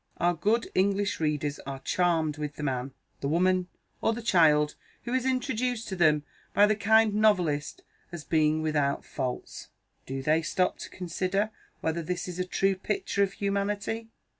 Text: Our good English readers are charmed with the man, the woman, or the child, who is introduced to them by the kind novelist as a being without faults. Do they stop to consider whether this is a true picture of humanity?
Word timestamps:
Our 0.17 0.33
good 0.33 0.71
English 0.73 1.19
readers 1.19 1.59
are 1.67 1.77
charmed 1.77 2.39
with 2.39 2.55
the 2.55 2.63
man, 2.63 2.91
the 3.19 3.27
woman, 3.27 3.67
or 4.01 4.13
the 4.13 4.23
child, 4.23 4.73
who 5.03 5.13
is 5.13 5.27
introduced 5.27 5.87
to 5.89 5.95
them 5.95 6.23
by 6.55 6.65
the 6.65 6.75
kind 6.75 7.13
novelist 7.13 7.83
as 8.11 8.23
a 8.23 8.27
being 8.27 8.63
without 8.63 9.05
faults. 9.05 9.69
Do 10.07 10.23
they 10.23 10.41
stop 10.41 10.79
to 10.79 10.89
consider 10.89 11.51
whether 11.81 12.01
this 12.01 12.27
is 12.27 12.39
a 12.39 12.45
true 12.45 12.73
picture 12.75 13.21
of 13.21 13.33
humanity? 13.33 14.07